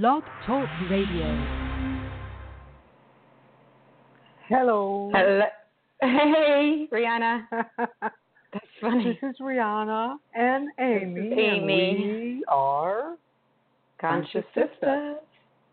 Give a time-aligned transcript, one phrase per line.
[0.00, 1.26] Blog Talk Radio.
[4.48, 5.10] Hello.
[5.12, 5.42] Hello.
[6.00, 7.42] Hey, Rihanna.
[8.00, 9.18] That's funny.
[9.20, 11.32] This is Rihanna and Amy.
[11.34, 11.90] Amy.
[11.90, 13.16] And we are
[14.00, 15.16] Conscious Sisters.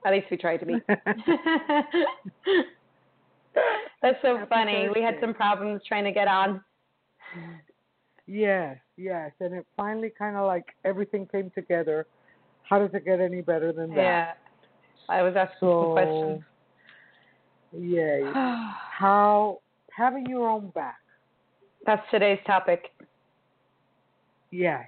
[0.05, 0.74] At least we tried to be.
[4.02, 4.90] That's so Happy funny.
[4.94, 6.62] We had some problems trying to get on.
[8.28, 9.32] Yes, yes.
[9.40, 12.06] And it finally kind of like everything came together.
[12.70, 13.96] How does it get any better than that?
[13.96, 14.32] Yeah.
[15.10, 16.43] I was asking So, questions.
[17.74, 18.21] yay.
[18.34, 19.60] How
[19.92, 20.98] having your own back.
[21.86, 22.92] That's today's topic.
[24.52, 24.86] Yes.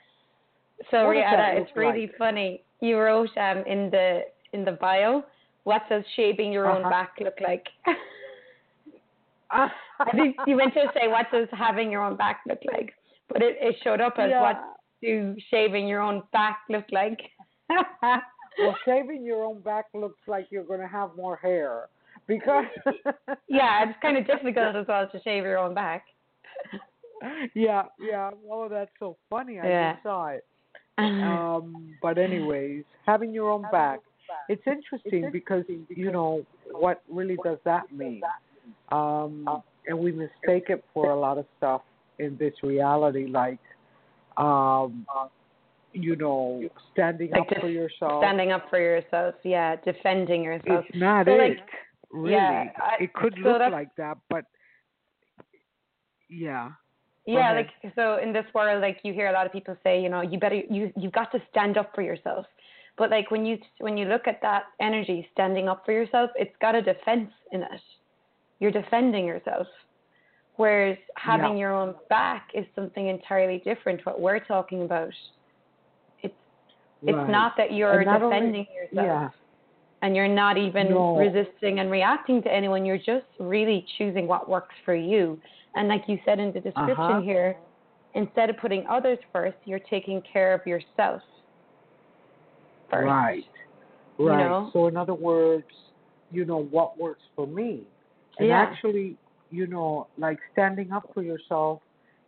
[0.91, 2.17] So What Rihanna, it's really like?
[2.17, 2.63] funny.
[2.81, 4.21] You wrote um in the
[4.53, 5.23] in the bio,
[5.63, 6.89] what does shaving your own Uh-huh.
[6.89, 7.65] back look like?
[9.51, 9.69] I
[10.13, 12.93] think you meant to say what does having your own back look like,
[13.27, 14.41] but it, it showed up as Yeah.
[14.41, 14.61] what
[15.01, 17.19] do shaving your own back look like?
[18.59, 21.87] Well, shaving your own back looks like you're going to have more hair
[22.27, 22.65] because
[23.47, 26.05] yeah, it's kind of difficult as well to shave your own back.
[27.55, 28.31] yeah, yeah.
[28.49, 29.59] Oh, that's so funny.
[29.59, 29.93] I Yeah.
[29.93, 30.45] just saw it.
[30.97, 33.99] Um, but anyways, having your own back.
[34.47, 38.21] It's interesting because you know what really does that mean?
[38.91, 41.81] Um, and we mistake it for a lot of stuff
[42.19, 43.59] in this reality, like,
[44.37, 45.05] um,
[45.93, 48.21] you know, standing Like up for yourself.
[48.23, 50.85] Standing up for yourself, yeah, defending yourself.
[50.87, 51.37] It's not So, it.
[51.49, 51.69] like,
[52.11, 52.33] really.
[52.33, 54.45] yeah, I- it could so look like that, but
[56.29, 56.71] yeah.
[57.27, 60.09] Yeah like so in this world like you hear a lot of people say you
[60.09, 62.47] know you better you you've got to stand up for yourself
[62.97, 66.55] but like when you when you look at that energy standing up for yourself it's
[66.61, 67.81] got a defense in it
[68.59, 69.67] you're defending yourself
[70.55, 71.59] whereas having Yeah.
[71.59, 75.13] your own back is something entirely different what we're talking about
[77.03, 77.29] it's Right.
[77.29, 79.29] not that you're not only- defending yourself Yeah.
[80.01, 81.17] and you're not even No.
[81.17, 82.85] resisting and reacting to anyone.
[82.85, 85.39] You're just really choosing what works for you.
[85.75, 87.21] And like you said in the description Uh-huh.
[87.21, 87.57] here,
[88.13, 91.21] instead of putting others first, you're taking care of yourself
[92.89, 93.05] first.
[93.05, 93.45] Right.
[94.17, 94.45] you Right.
[94.45, 94.69] know?
[94.73, 95.65] So in other words,
[96.29, 97.83] you know what works for me.
[98.37, 98.59] And Yeah.
[98.59, 99.17] actually,
[99.49, 101.81] you know, like standing up for yourself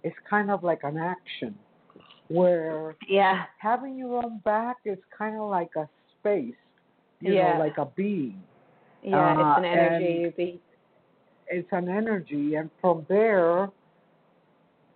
[0.03, 1.55] is kind of like an action
[2.33, 3.45] where Yeah.
[3.59, 6.55] having your own back is kind of like a space,
[7.19, 7.53] you Yeah.
[7.53, 8.41] know, like a being.
[9.03, 9.17] Yeah.
[9.17, 10.23] Uh, it's an energy.
[10.23, 10.61] and- be.
[11.47, 13.63] It's an energy, and from there,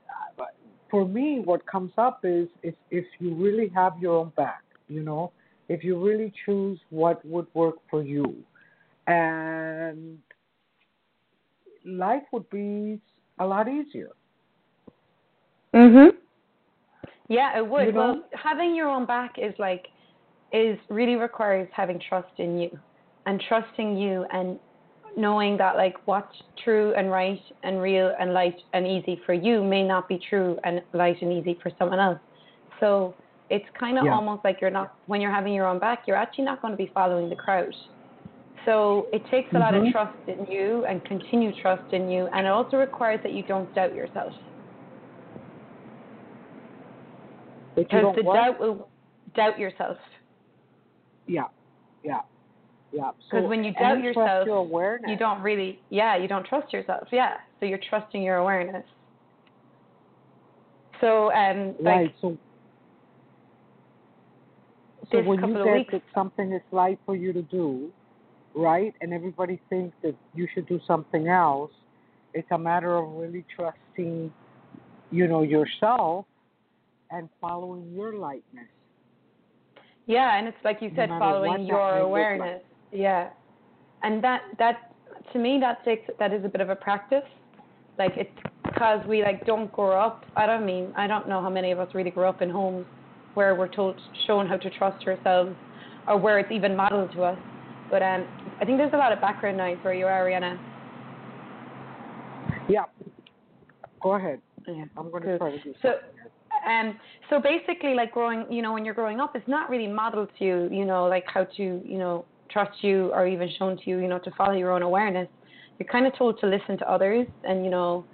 [0.07, 0.45] uh,
[0.89, 5.03] for me, what comes up is if if you really have your own back, you
[5.03, 5.31] know,
[5.67, 8.25] if you really choose what would work for you,
[9.07, 10.17] and
[11.85, 12.99] life would be
[13.39, 14.11] a lot easier.
[15.73, 16.15] Mhm.
[17.29, 17.88] Yeah, it would.
[17.88, 17.99] You know?
[17.99, 19.85] Well, having your own back is like
[20.53, 22.69] is really requires having trust in you
[23.25, 24.57] and trusting you and
[25.17, 29.63] knowing that like what's true and right and real and light and easy for you
[29.63, 32.19] may not be true and light and easy for someone else.
[32.79, 33.15] So
[33.49, 34.13] it's kind of Yeah.
[34.13, 36.77] almost like you're not when you're having your own back, you're actually not going to
[36.77, 37.73] be following the crowd.
[38.65, 39.91] So it takes a lot of Mhm.
[39.91, 43.73] trust in you and continued trust in you, and it also requires that you don't
[43.73, 44.33] doubt yourself.
[47.77, 48.89] But you Because don't doubt will
[49.35, 49.97] doubt yourself.
[51.27, 51.43] Yeah,
[52.03, 52.21] yeah,
[52.91, 53.11] yeah.
[53.11, 57.07] Because So when you doubt yourself, your you don't really, yeah, you don't trust yourself.
[57.11, 58.83] Yeah, so you're trusting your awareness.
[61.01, 62.15] So, um, like right.
[62.19, 62.38] So,
[65.11, 67.91] so when you said weeks, that something is right for you to do,
[68.55, 71.69] right, and everybody thinks that you should do something else,
[72.33, 74.33] it's a matter of really trusting,
[75.11, 76.25] you know, yourself
[77.12, 78.68] and following your lightness.
[80.06, 82.01] yeah, and it's like you said, what following your look like.
[82.01, 82.62] awareness.
[82.91, 83.29] Yeah,
[84.03, 84.94] and that that
[85.34, 87.23] to me that takes that is a bit of a practice.
[87.97, 88.29] Like it's
[88.63, 90.25] because we like don't grow up.
[90.35, 92.85] I don't mean I don't know how many of us really grow up in homes
[93.34, 95.56] where we're told shown how to trust ourselves,
[96.07, 97.38] or where it's even modeled to us.
[97.89, 98.25] But um,
[98.60, 100.57] I think there's a lot of background noise where you are, Ariana.
[102.69, 102.83] Yeah.
[104.01, 104.42] Go ahead.
[104.68, 104.86] Yeah.
[104.98, 105.38] I'm going to Cool.
[105.38, 106.16] try to do So, something.
[106.67, 106.99] Um,
[107.29, 110.45] so basically, like growing, you know, when you're growing up, it's not really modeled to
[110.45, 113.99] you, you know, like how to, you know, trust you or even shown to you,
[113.99, 115.29] you know, to follow your own awareness.
[115.79, 118.07] You're kind of told to listen to others, and you know,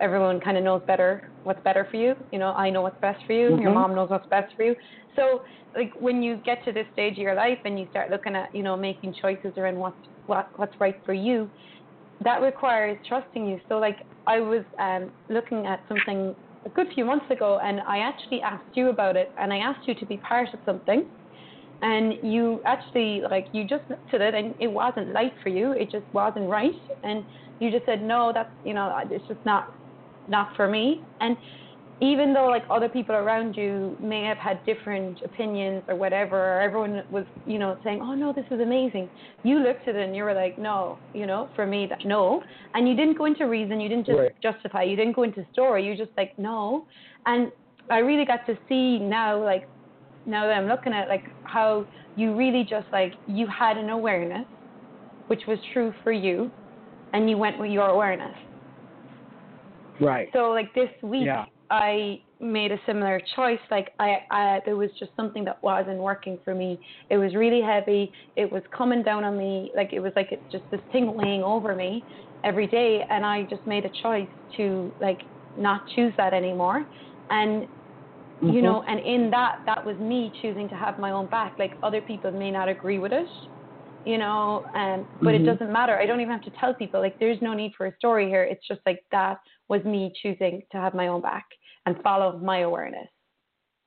[0.00, 2.14] everyone kind of knows better what's better for you.
[2.32, 3.58] You know, I know what's best for you.
[3.60, 3.74] Your Mhm.
[3.74, 4.74] mom knows what's best for you.
[5.16, 5.42] So,
[5.76, 8.54] like when you get to this stage of your life and you start looking at,
[8.54, 9.96] you know, making choices around what's
[10.26, 11.50] what what's right for you,
[12.20, 13.60] that requires trusting you.
[13.68, 16.34] So, like I was um, looking at something
[16.66, 19.86] a good few months ago, and I actually asked you about it, and I asked
[19.86, 21.10] you to be part of something.
[21.82, 25.72] and you actually like you just looked at it and it wasn't light for you
[25.72, 27.24] it just wasn't right and
[27.60, 29.64] you just said no that's you know it's just not
[30.28, 31.36] not for me and
[32.00, 36.60] even though like other people around you may have had different opinions or whatever or
[36.60, 39.08] everyone was you know saying oh no this is amazing
[39.44, 42.42] you looked at it and you were like no you know for me that no
[42.74, 44.32] and you didn't go into reason you didn't just Right.
[44.42, 46.84] justify you didn't go into story you just like no
[47.26, 47.50] and
[47.90, 49.64] i really got to see now like
[50.26, 51.86] now that i'm looking at like how
[52.16, 54.46] you really just like you had an awareness
[55.28, 56.52] which was true for you
[57.12, 58.34] and you went with your awareness
[60.00, 60.28] Right.
[60.32, 61.44] so like this week, Yeah.
[61.74, 63.58] I made a similar choice.
[63.70, 66.78] Like I, I, there was just something that wasn't working for me.
[67.10, 68.12] It was really heavy.
[68.36, 69.72] It was coming down on me.
[69.74, 72.06] Like it was like it's just this thing weighing over me
[72.44, 73.04] every day.
[73.10, 75.18] And I just made a choice to like
[75.56, 76.86] not choose that anymore.
[77.30, 77.66] And
[78.40, 78.62] you Mhm.
[78.62, 81.54] know, and in that, that was me choosing to have my own back.
[81.58, 83.28] Like other people may not agree with it,
[84.04, 85.40] you know, um, but Mhm.
[85.40, 85.98] it doesn't matter.
[85.98, 87.00] I don't even have to tell people.
[87.00, 88.44] Like there's no need for a story here.
[88.44, 89.38] It's just like that
[89.68, 91.46] was me choosing to have my own back
[91.86, 93.08] and follow my awareness.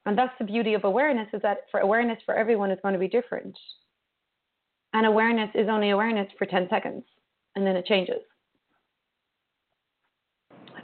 [0.06, 3.00] And that's the beauty of awareness is that for awareness for everyone is going to
[3.00, 3.58] be different.
[4.94, 7.04] And awareness is only awareness for 10 seconds
[7.56, 8.22] and then it changes.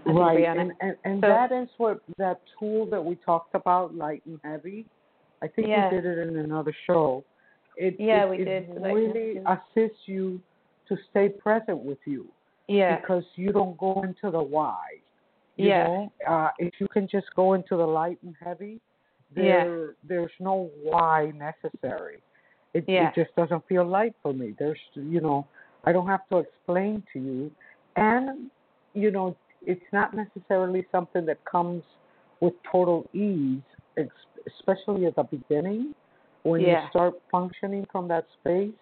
[0.04, 0.60] Think, Right, Brianna.
[0.62, 4.39] and and, and So- that is what that tool that we talked about, light and
[4.44, 4.86] heavy.
[5.42, 5.89] I think Yeah.
[5.89, 7.24] we did it in another show.
[7.77, 10.42] It Yeah, it, we it did, and really assists you
[10.89, 12.27] to stay present with you
[12.68, 13.00] yeah.
[13.00, 15.00] because you don't go into the why.
[15.56, 15.84] You Yeah.
[15.88, 18.82] know, uh, if you can just go into the light and heavy,
[19.36, 19.88] Yeah.
[20.04, 22.22] there's no why necessary.
[22.74, 23.10] It Yeah.
[23.10, 24.56] it just doesn't feel light for me.
[24.58, 25.46] There's you know,
[25.84, 27.52] I don't have to explain to you,
[27.96, 28.50] and
[28.94, 29.36] you know,
[29.66, 31.84] it's not necessarily something that comes
[32.40, 33.62] with total ease,
[34.48, 35.96] especially at the beginning
[36.44, 36.84] when Yeah.
[36.84, 38.74] you start functioning from that space,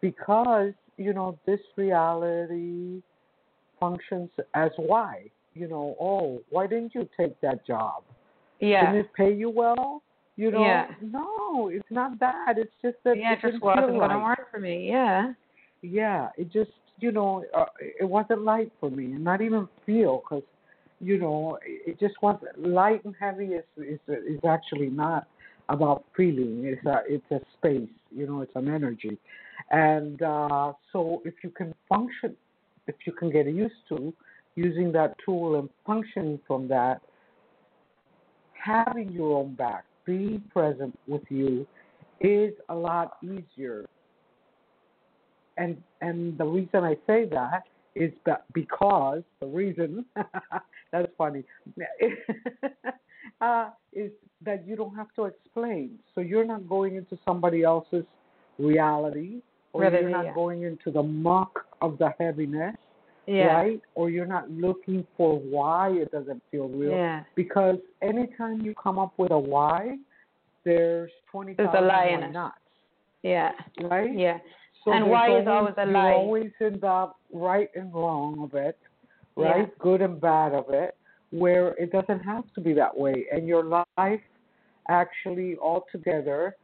[0.00, 3.02] because you know this reality
[3.78, 5.30] functions as why.
[5.54, 8.02] You know, oh, why didn't you take that job?
[8.60, 8.86] Yeah.
[8.86, 10.02] Didn't it pay you well?
[10.36, 10.86] You know, Yeah.
[11.02, 12.56] no, it's not bad.
[12.56, 14.88] It's just that yeah, it just wasn't going to work for me.
[14.88, 15.32] Yeah.
[15.82, 16.70] Yeah, it just
[17.00, 20.42] you know uh, it wasn't light for me, and not even feel because
[21.00, 25.26] you know it it just wasn't light and heavy is is is actually not
[25.68, 26.64] about feeling.
[26.64, 27.88] It's a it's a space.
[28.10, 29.18] You know, it's an energy,
[29.70, 32.36] and uh, so if you can function,
[32.86, 34.12] if you can get used to
[34.56, 37.00] using that tool and functioning from that,
[38.52, 41.66] having your own back, being present with you,
[42.20, 43.86] is a lot easier
[45.60, 47.62] and and the reason I say that
[47.94, 50.04] is that because the reason
[50.92, 51.44] that's funny
[53.40, 54.10] uh, is
[54.44, 55.98] that you don't have to explain.
[56.14, 58.04] So you're not going into somebody else's
[58.58, 59.42] reality,
[59.72, 60.34] or Reality, you're not yeah.
[60.34, 62.76] going into the muck of the heaviness,
[63.30, 63.46] Yeah.
[63.54, 63.80] right?
[63.94, 66.90] Or you're not looking for why it doesn't feel real.
[66.92, 67.22] Yeah.
[67.36, 69.98] Because anytime you come up with a why,
[70.64, 72.32] there's twenty There's a lie why in it.
[72.32, 72.58] nots,
[73.22, 73.52] Yeah.
[73.82, 74.12] right?
[74.12, 74.38] Yeah.
[74.84, 76.12] So And why is always a lie.
[76.12, 78.78] always in up right and wrong of it,
[79.36, 79.44] Yeah.
[79.50, 79.78] right?
[79.78, 80.96] Good and bad of it,
[81.30, 84.20] where it doesn't have to be that way, and your life
[84.88, 86.56] actually altogether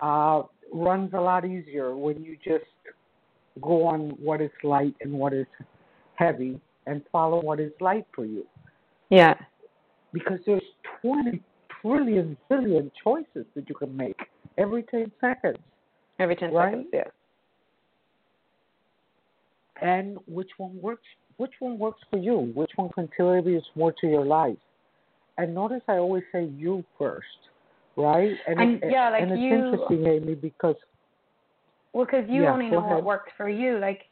[0.00, 0.42] uh,
[0.72, 2.64] runs a lot easier when you just
[3.60, 5.46] go on what is light and what is
[6.20, 8.46] heavy and follow what is light for you.
[9.08, 9.34] Yeah.
[10.12, 10.62] Because there's
[11.02, 11.40] 20
[11.80, 14.18] trillion billion choices that you can make
[14.58, 15.58] every 10 seconds.
[16.18, 16.72] Every 10 Right?
[16.72, 16.88] seconds.
[16.92, 17.04] Yeah.
[19.82, 21.06] and which one works
[21.38, 24.58] which one works for you which one contributes more to your life
[25.38, 27.40] and notice i always say you first
[27.96, 30.76] right and, And, it- yeah, like and it's you- interesting amy because
[31.94, 32.96] Well, because you Yeah, only know ahead.
[32.96, 33.78] what works for you.
[33.78, 34.02] Like,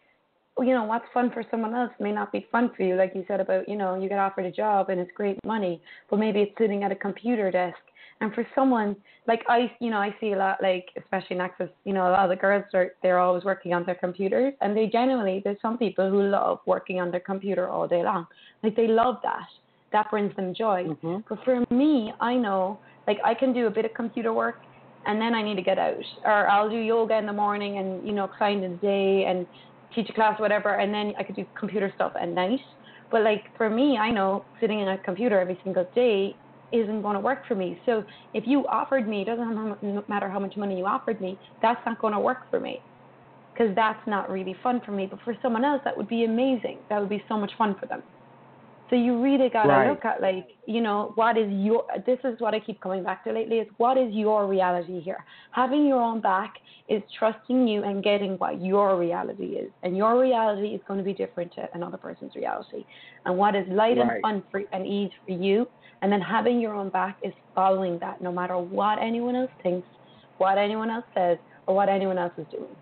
[0.60, 2.94] you know, what's fun for someone else may not be fun for you.
[2.96, 5.80] Like you said about, you know, you get offered a job and it's great money,
[6.10, 7.78] but maybe it's sitting at a computer desk.
[8.20, 8.96] And for someone
[9.28, 12.10] like I, you know, I see a lot, like especially in Access, you know, a
[12.10, 15.60] lot of the girls are they're always working on their computers, and they genuinely there's
[15.62, 18.26] some people who love working on their computer all day long.
[18.64, 19.46] Like they love that.
[19.92, 20.84] That brings them joy.
[20.84, 21.24] Mhm.
[21.28, 24.56] But for me, I know like I can do a bit of computer work
[25.06, 26.04] and then I need to get out.
[26.24, 29.46] Or I'll do yoga in the morning and, you know, climb in the day and
[29.94, 32.60] teach a class, whatever, and then I could do computer stuff at night.
[33.10, 36.36] But like for me, I know sitting in a computer every single day
[36.72, 37.80] isn't going to work for me.
[37.86, 38.04] So
[38.34, 42.00] if you offered me, it doesn't matter how much money you offered me, that's not
[42.00, 42.80] going to work for me.
[43.52, 45.06] Because that's not really fun for me.
[45.06, 46.78] But for someone else, that would be amazing.
[46.90, 48.02] That would be so much fun for them.
[48.90, 49.88] So you really got to Right.
[49.90, 53.24] look at like, you know, what is your this is what I keep coming back
[53.24, 55.24] to lately is what is your reality here?
[55.52, 56.54] Having your own back
[56.88, 59.72] is trusting you and getting what your reality is.
[59.82, 62.84] And your reality is going to be different to another person's reality.
[63.26, 64.10] And what is light Right.
[64.10, 65.66] and fun for and ease for you
[66.02, 69.88] and then having your own back is following that no matter what anyone else thinks,
[70.38, 72.76] what anyone else says, or what anyone else is doing.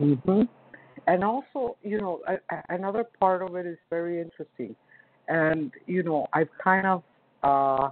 [0.00, 0.42] hmm
[1.08, 4.76] And also, you know, a, a- another part of it is very interesting,
[5.28, 7.02] and you know, I've kind of
[7.42, 7.88] uh,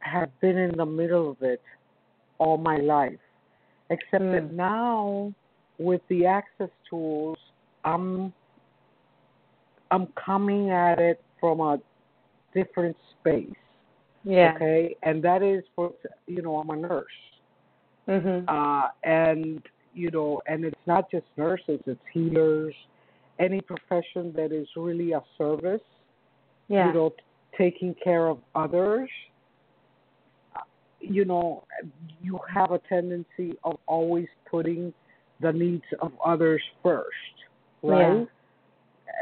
[0.00, 1.60] have been in the middle of it
[2.38, 3.18] all my life,
[3.90, 4.52] except that Mm.
[4.52, 5.34] now
[5.78, 7.38] with the access tools,
[7.84, 8.32] I'm
[9.90, 11.78] I'm coming at it from a
[12.54, 13.50] different space.
[14.24, 14.52] Yeah.
[14.54, 15.92] Okay, and that is for
[16.26, 17.18] you know, I'm a nurse
[18.08, 18.44] Mhm.
[18.48, 19.60] uh, and
[19.96, 22.74] you know, and it's not just nurses; it's healers,
[23.38, 25.80] any profession that is really a service.
[26.68, 26.88] Yeah.
[26.88, 27.12] You know,
[27.56, 29.08] taking care of others.
[31.00, 31.64] You know,
[32.22, 34.92] you have a tendency of always putting
[35.40, 37.06] the needs of others first,
[37.82, 38.18] right?
[38.18, 38.24] Yeah.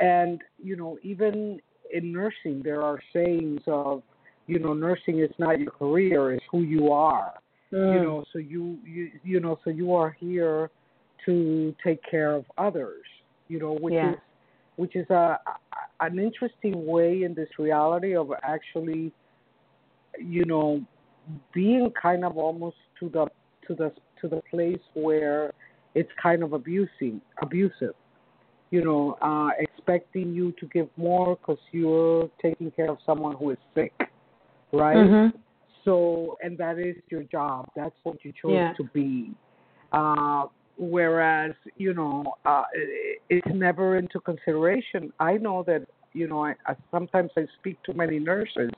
[0.02, 1.60] And you know, even
[1.92, 4.02] in nursing, there are sayings of,
[4.46, 7.34] you know, nursing is not your career; it's who you are
[7.74, 7.92] Mm.
[7.92, 10.70] you know so you you you know so you are here
[11.24, 13.04] to take care of others
[13.48, 14.12] you know which Yeah.
[14.12, 14.18] is
[14.76, 15.38] which is a, a
[16.00, 19.12] an interesting way in this reality of actually
[20.20, 20.80] you know
[21.52, 23.26] being kind of almost to the
[23.66, 25.52] to the to the place where
[25.96, 27.94] it's kind of abusing abusive
[28.70, 33.50] you know uh expecting you to give more because you're taking care of someone who
[33.50, 33.92] is sick
[34.72, 35.32] right Mhm.
[35.84, 37.68] So, and that is your job.
[37.76, 38.72] That's what you chose Yeah.
[38.74, 39.34] to be.
[39.92, 42.64] Uh, whereas, you know, uh,
[43.28, 45.12] it's never into consideration.
[45.20, 48.70] I know that, you know, I, I sometimes I speak to many nurses,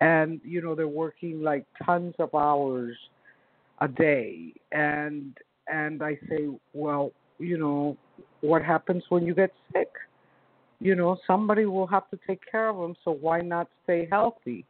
[0.00, 2.96] and you know they're working like tons of hours
[3.80, 5.36] a day, and
[5.68, 7.96] and I say, well, you know,
[8.40, 9.88] what happens when you get sick?
[10.80, 12.94] You know, somebody will have to take care of them.
[13.04, 14.66] So why not stay healthy?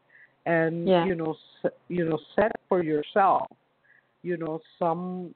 [0.47, 1.05] And Yeah.
[1.07, 3.47] you know s you know set for yourself
[4.23, 5.35] you know some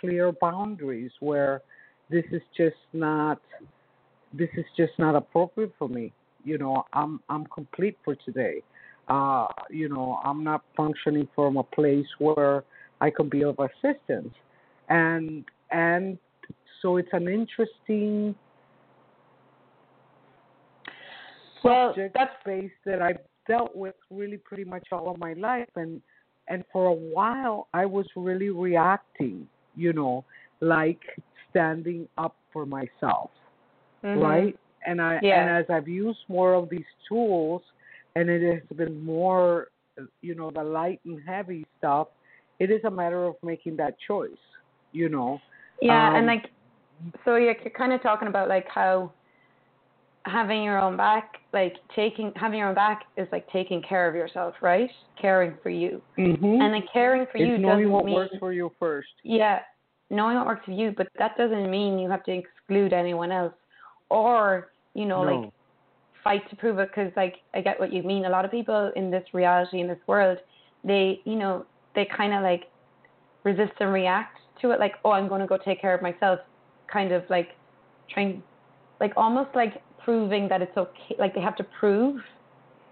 [0.00, 1.62] clear boundaries where
[2.10, 3.40] this is just not
[4.32, 6.12] this is just not appropriate for me.
[6.44, 8.62] You know i'm i'm complete for today.
[9.08, 12.64] Uh you know i'm not functioning from a place where
[13.00, 14.34] i can be of assistance.
[14.88, 16.18] And and
[16.80, 18.34] so it's an interesting
[21.62, 25.68] Well, subject that's space that I've dealt with really pretty much all of my life
[25.76, 26.00] and
[26.48, 30.24] and for a while I was really reacting, you know,
[30.60, 31.00] like
[31.50, 33.30] standing up for myself,
[34.02, 34.22] mhm.
[34.22, 34.58] right?
[34.86, 35.40] And I Yeah.
[35.40, 37.62] and as I've used more of these tools
[38.16, 39.68] and it has been more
[40.22, 42.08] you know, the light and heavy stuff,
[42.58, 44.30] it is a matter of making that choice,
[44.92, 45.40] you know.
[45.80, 46.50] Yeah, Um, and like,
[47.24, 49.12] so you're, you're kind of talking about like how
[50.26, 54.14] having your own back, like taking having your own back is like taking care of
[54.14, 54.90] yourself, right?
[55.20, 56.60] Caring for you, Mhm.
[56.62, 59.08] and then caring for it's you knowing doesn't what mean works for you first.
[59.22, 59.60] yeah,
[60.10, 63.54] knowing what works for you, but that doesn't mean you have to exclude anyone else,
[64.08, 65.52] or you know like
[66.22, 68.24] fight to prove it because like I get what you mean.
[68.24, 70.38] A lot of people in this reality in this world,
[70.84, 72.64] they you know they kind of like
[73.44, 76.40] resist and react to it like oh I'm going to go take care of myself,
[76.90, 77.50] kind of like
[78.08, 78.42] trying
[79.00, 81.16] like almost like proving that it's okay.
[81.18, 82.20] Like they have to prove.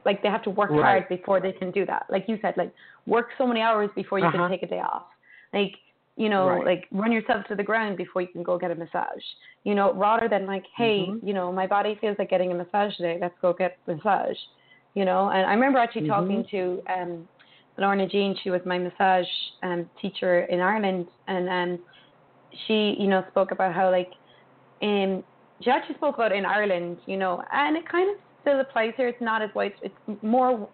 [0.04, 0.81] Like they have to work Right.
[0.81, 2.07] hard before they can do that.
[2.11, 2.73] Like you said, like
[3.07, 4.38] work so many hours before you Uh-huh.
[4.38, 5.07] can take a day off.
[5.52, 5.73] Like
[6.16, 6.64] you know, Right.
[6.64, 9.23] like run yourself to the ground before you can go get a massage.
[9.64, 11.23] You know, rather than like, hey, Mhm.
[11.23, 13.19] you know, my body feels like getting a massage today.
[13.21, 14.37] Let's go get a massage.
[14.95, 16.50] You know, and I remember actually talking Mhm.
[16.50, 17.28] to um,
[17.78, 18.37] Lorna Jean.
[18.42, 19.28] She was my massage
[19.62, 21.78] um, teacher in Ireland, and um,
[22.66, 24.11] she, you know, spoke about how like,
[24.83, 25.25] um,
[25.62, 29.09] she actually spoke about in Ireland, you know, and it kind of still applies here.
[29.09, 29.75] It's not as white.
[29.83, 30.69] It's more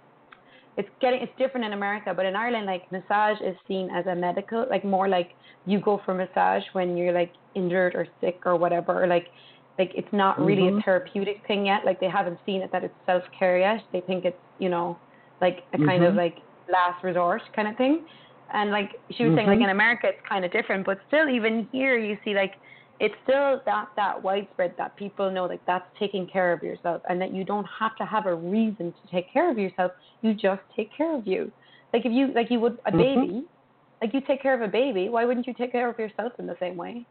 [0.76, 4.14] it's getting it's different in America, but in Ireland, like massage is seen as a
[4.14, 5.30] medical, like more like
[5.66, 9.06] you go for massage when you're like injured or sick or whatever.
[9.06, 9.26] Like,
[9.78, 10.84] like it's not really a Mhm.
[10.84, 11.84] therapeutic thing yet.
[11.84, 13.82] Like they haven't seen it that it's self care yet.
[13.92, 14.98] They think it's you know,
[15.40, 16.16] like a kind of Mhm.
[16.16, 18.06] like last resort kind of thing.
[18.52, 19.64] And like she was saying, like Mhm.
[19.64, 22.54] in America, it's kind of different, but still, even here, you see like
[23.00, 27.20] it's still that that widespread that people know like that's taking care of yourself and
[27.20, 30.62] that you don't have to have a reason to take care of yourself you just
[30.74, 31.52] take care of you
[31.92, 32.98] like if you like you would a Mhm.
[32.98, 33.44] baby
[34.02, 36.46] like you take care of a baby why wouldn't you take care of yourself in
[36.46, 37.06] the same way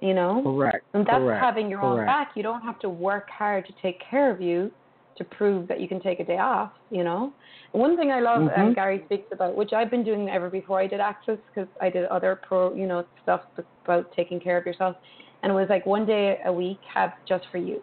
[0.00, 0.42] You know.
[0.42, 0.84] Correct.
[0.94, 2.08] And that's correct, having your own correct.
[2.08, 2.28] back.
[2.34, 4.72] You don't have to work hard to take care of you
[5.20, 6.72] to prove that you can take a day off.
[6.90, 7.32] You know.
[7.72, 8.74] One thing I love, um, Mhm.
[8.74, 12.06] Gary speaks about, which I've been doing ever before I did Access, because I did
[12.06, 13.42] other pro, you know, stuff
[13.84, 14.96] about taking care of yourself,
[15.42, 17.80] and it was like one day a week have just for you.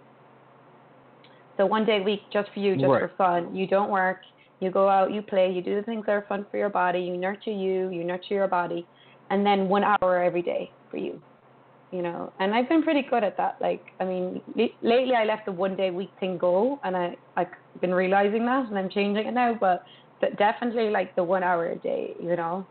[1.55, 3.01] So one day a week just for you, just Right.
[3.01, 3.55] for fun.
[3.55, 4.19] You don't work.
[4.59, 6.99] You go out, you play, you do the things that are fun for your body.
[6.99, 8.85] You nurture you, you nurture your body,
[9.29, 11.21] and then one hour every day for you.
[11.91, 13.55] You know, and I've been pretty good at that.
[13.61, 17.15] Like, I mean, l- lately I left the one day week thing go, and I
[17.37, 17.47] I've
[17.79, 19.53] been realizing that, and I'm changing it now.
[19.59, 19.83] But
[20.19, 22.13] but definitely like the one hour a day.
[22.21, 22.67] You know,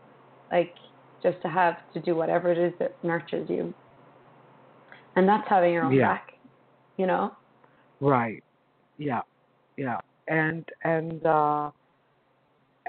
[0.51, 0.75] like
[1.23, 3.73] just to have to do whatever it is that nurtures you,
[5.15, 6.13] and that's having your own Yeah.
[6.13, 6.33] back.
[6.97, 7.35] You know.
[7.99, 8.43] Right.
[8.99, 9.21] Yeah.
[9.77, 9.99] Yeah.
[10.27, 11.71] And and uh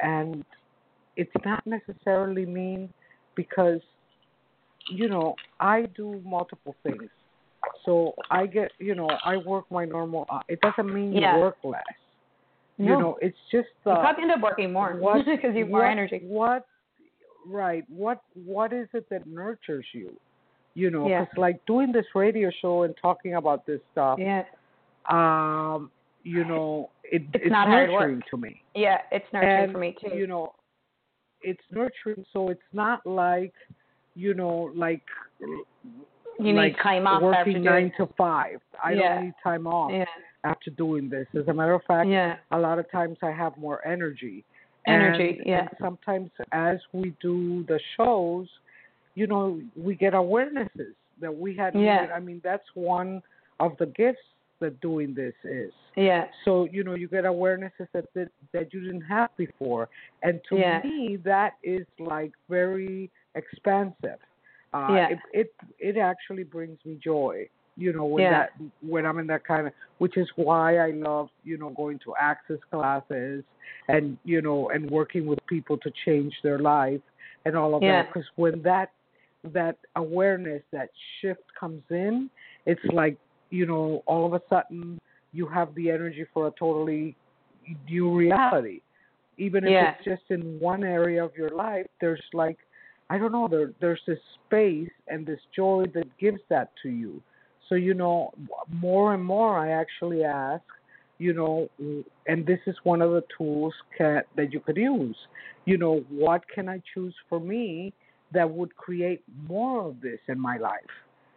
[0.02, 0.44] and
[1.16, 2.92] it's not necessarily mean
[3.34, 3.80] because
[4.90, 7.08] you know, I do multiple things.
[7.84, 11.34] So I get, you know, I work my normal uh, it doesn't mean Yeah.
[11.36, 11.82] you work less.
[12.78, 12.84] No.
[12.92, 15.86] You know, it's just you uh probably end up working more because you have more
[15.86, 16.20] energy.
[16.22, 16.66] What
[17.46, 20.12] right, what what is it that nurtures you?
[20.74, 21.24] You know, Yeah.
[21.24, 24.44] 'cause like doing this radio show and talking about this stuff Yeah.
[25.06, 25.90] um,
[26.24, 28.62] you know, it, It's it's, not nurturing to me.
[28.74, 30.14] Yeah, it's nurturing and, for me too.
[30.14, 30.52] You know,
[31.40, 33.54] it's nurturing, so it's not like,
[34.18, 35.02] you know, like
[35.40, 38.60] you like need time off working nine to five.
[38.82, 39.14] I Yeah.
[39.14, 40.04] don't need time off Yeah.
[40.44, 41.26] after doing this.
[41.34, 42.36] As a matter of fact, Yeah.
[42.50, 44.44] a lot of times I have more energy.
[44.86, 45.60] Energy, and, yeah.
[45.60, 48.48] And sometimes as we do the shows,
[49.14, 51.74] you know, we get awarenesses that we had.
[51.74, 52.10] Yeah.
[52.14, 53.22] I mean, that's one
[53.60, 54.22] of the gifts
[54.60, 55.72] that doing this is.
[55.96, 56.24] Yeah.
[56.44, 59.88] So you know, you get awarenesses that that, that you didn't have before,
[60.22, 60.80] and to Yeah.
[60.82, 64.18] me, that is like very expansive.
[64.72, 65.08] Uh, Yeah.
[65.10, 67.48] It it it actually brings me joy.
[67.76, 68.30] You know, when Yeah.
[68.40, 68.50] that
[68.82, 72.14] when I'm in that kind of, which is why I love you know going to
[72.18, 73.44] access classes
[73.88, 77.00] and you know and working with people to change their life
[77.44, 78.02] and all of Yeah.
[78.02, 78.08] that.
[78.08, 78.90] Because when that
[79.44, 82.28] that awareness, that shift comes in,
[82.66, 83.16] it's like
[83.50, 85.00] you know all of a sudden
[85.32, 87.16] you have the energy for a totally
[87.88, 88.80] new reality.
[89.36, 89.94] Even if Yeah.
[89.94, 92.58] it's just in one area of your life, there's like
[93.10, 97.22] I don't know, there there's this space and this joy that gives that to you.
[97.68, 98.32] So you know,
[98.72, 100.62] more and more I actually ask,
[101.18, 101.68] you know,
[102.26, 105.16] and this is one of the tools can, that you could use.
[105.64, 107.92] You know, what can I choose for me
[108.32, 110.80] that would create more of this in my life?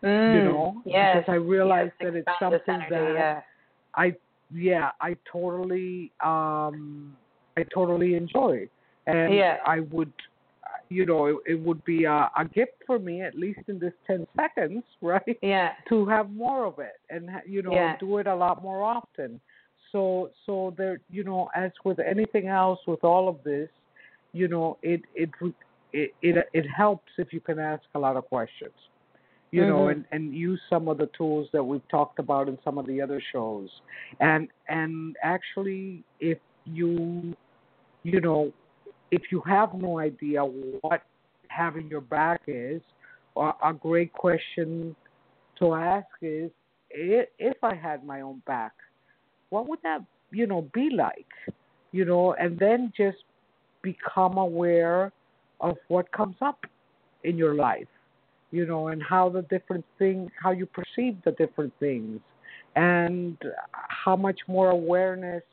[0.03, 1.17] Mm, you know, yes.
[1.17, 3.41] because I realize yes, that it's something energy, that yeah.
[3.95, 4.15] I
[4.53, 7.15] yeah, I totally um
[7.57, 8.67] I totally enjoy.
[9.07, 9.57] And Yeah.
[9.65, 10.13] I would
[10.91, 13.93] you know, it, it would be a, a gift for me at least in this
[14.07, 15.37] 10 seconds, right?
[15.41, 15.71] Yeah.
[15.89, 17.97] To have more of it and you know, Yeah.
[17.97, 19.39] do it a lot more often.
[19.91, 23.69] So so there you know, as with anything else with all of this,
[24.33, 25.29] you know, it it
[25.93, 28.73] it it, it helps if you can ask a lot of questions
[29.53, 29.91] you know, Mhm.
[29.91, 33.01] and, and use some of the tools that we've talked about in some of the
[33.01, 33.69] other shows.
[34.21, 37.35] And and actually if you
[38.03, 38.51] you know,
[39.11, 41.03] if you have no idea what
[41.47, 42.81] having your back is,
[43.37, 44.95] a, great question
[45.59, 46.51] to ask is
[46.89, 48.73] if I had my own back,
[49.49, 51.27] what would that, you know, be like?
[51.91, 53.17] You know, and then just
[53.81, 55.11] become aware
[55.59, 56.65] of what comes up
[57.23, 57.87] in your life
[58.51, 62.19] you know, and how the different things, how you perceive the different things,
[62.75, 63.37] and
[63.71, 65.43] how much more awareness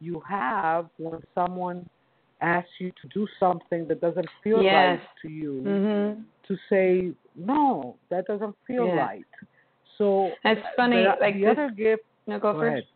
[0.00, 1.88] you have when someone
[2.42, 4.98] asks you to do something that doesn't feel Yes.
[5.00, 6.24] right to you, Mhm.
[6.48, 9.00] to say, no, that doesn't feel Yeah.
[9.06, 9.26] right.
[9.98, 12.72] So It's funny, the, like the this- other gift, No, go, go first.
[12.72, 12.86] ahead.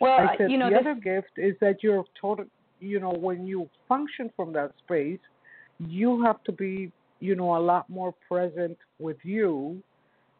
[0.00, 2.44] Well, said you know, the this, other gift is that you're total.
[2.80, 5.20] You know, when you function from that space,
[5.78, 9.82] you have to be, you know, a lot more present with you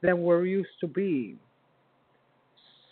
[0.02, 1.38] than we're used to being.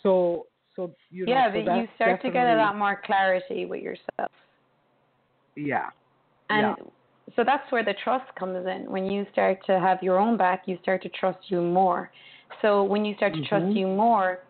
[0.02, 3.66] So, so you know, yeah, so but you start to get a lot more clarity
[3.66, 4.30] with yourself.
[5.56, 5.90] Yeah,
[6.50, 6.76] And
[7.36, 8.90] so that's where the trust comes in.
[8.90, 12.10] When you start to have your own back, you start to trust you more.
[12.62, 13.76] So when you start to trust Mhm.
[13.76, 14.40] you more,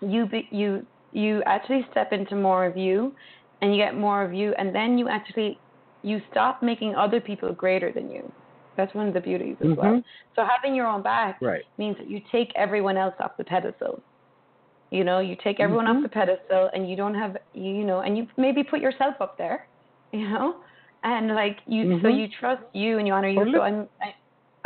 [0.00, 3.14] you be, you you actually step into more of you,
[3.60, 5.60] and you get more of you, and then you actually
[6.02, 8.32] you stop making other people greater than you.
[8.76, 9.96] That's one of the beauties as well.
[9.96, 10.04] Mhm.
[10.34, 11.64] So having your own back right.
[11.78, 14.02] means that you take everyone else off the pedestal.
[14.90, 15.96] You know, you take everyone Mhm.
[15.96, 19.36] off the pedestal, and you don't have you know, and you maybe put yourself up
[19.38, 19.68] there,
[20.12, 20.56] you know,
[21.04, 22.18] and like you, so Mhm.
[22.18, 23.52] you trust you and you honor you.
[23.52, 24.14] So I'm, I,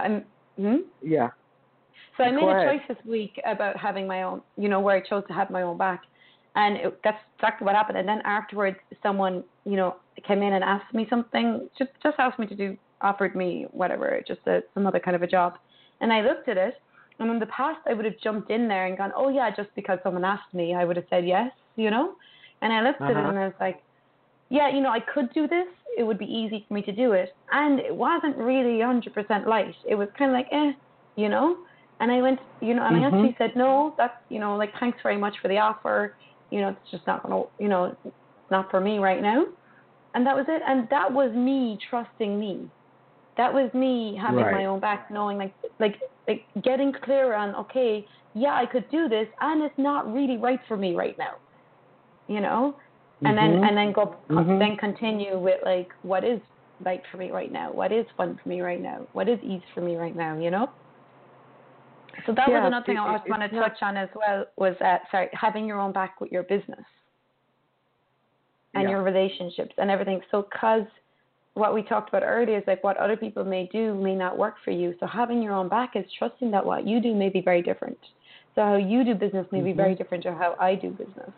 [0.02, 0.24] I'm,
[0.56, 0.76] hmm?
[1.02, 1.30] Yeah.
[2.16, 5.00] So I made a choice this week about having my own, you know, where I
[5.00, 6.02] chose to have my own back,
[6.54, 7.98] and it, that's exactly what happened.
[7.98, 12.38] And then afterwards, someone, you know, came in and asked me something, just just asked
[12.38, 15.54] me to do, offered me whatever, just a, some other kind of a job,
[16.00, 16.74] and I looked at it,
[17.18, 19.70] and in the past I would have jumped in there and gone, oh yeah, just
[19.74, 22.14] because someone asked me, I would have said yes, you know,
[22.60, 23.28] and I looked at it Uh-huh.
[23.28, 23.82] and I was like,
[24.52, 25.66] yeah, you know, I could do this.
[25.98, 29.74] It would be easy for me to do it, and it wasn't really 100% light.
[29.88, 30.72] It was kind of like, eh,
[31.16, 31.56] you know.
[32.00, 33.08] And I went, you know, and I Mhm.
[33.08, 36.16] actually said, no, that's, you know, like, thanks very much for the offer.
[36.50, 37.96] You know, it's just not going to, you know,
[38.50, 39.44] not for me right now.
[40.14, 40.62] And that was it.
[40.66, 42.70] And that was me trusting me.
[43.36, 44.52] That was me having Right.
[44.52, 49.08] my own back, knowing, like, like, like, getting clear on, okay, yeah, I could do
[49.08, 51.34] this, and it's not really right for me right now.
[52.28, 52.76] You know,
[53.24, 53.68] and then Mhm.
[53.68, 54.58] and then go Mhm.
[54.58, 56.40] then continue with like what is
[56.84, 59.62] right for me right now what is fun for me right now what is ease
[59.74, 60.68] for me right now you know
[62.26, 64.08] so that Yeah, was another thing it- i it- also want to touch on as
[64.14, 66.84] well was uh, sorry having your own back with your business
[68.74, 68.90] and Yeah.
[68.90, 70.86] your relationships and everything so because
[71.54, 74.58] what we talked about earlier is like what other people may do may not work
[74.64, 77.40] for you so having your own back is trusting that what you do may be
[77.40, 77.98] very different
[78.54, 79.76] so how you do business may be Mhm.
[79.76, 81.30] very different to how i do business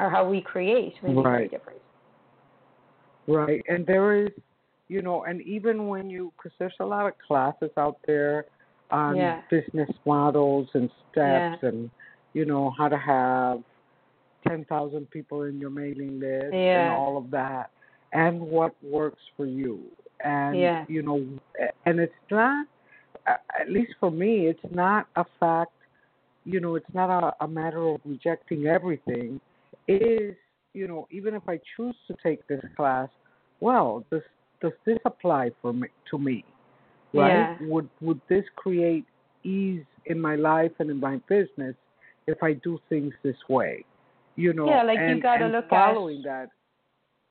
[0.00, 1.50] or how we create may be very Right.
[1.50, 1.80] different
[3.28, 4.30] Right, and there is,
[4.88, 8.46] you know, and even when you, because there's a lot of classes out there
[8.90, 9.40] on Yeah.
[9.50, 11.68] business models and steps Yeah.
[11.68, 11.90] and,
[12.32, 13.62] you know, how to have
[14.48, 17.70] 10,000 people in your mailing list and all of that,
[18.12, 19.84] and what works for you.
[20.24, 20.84] And, Yeah.
[20.88, 21.24] you know,
[21.86, 22.66] and it's not,
[23.26, 25.72] at least for me, it's not a fact,
[26.44, 29.40] you know, it's not a, a matter of rejecting everything.
[29.90, 30.34] Is,
[30.72, 33.08] you know, even if I choose to take this class,
[33.60, 34.22] well, does
[34.62, 36.44] does this apply for me to me?
[37.12, 37.28] Right?
[37.28, 37.56] Yeah.
[37.62, 39.04] Would would this create
[39.42, 41.74] ease in my life and in my business
[42.26, 43.84] if I do things this way?
[44.36, 46.50] You know, Yeah, like you and, gotta and look at- following that.